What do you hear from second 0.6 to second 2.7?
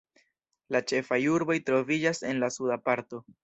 La ĉefaj urboj troviĝas en la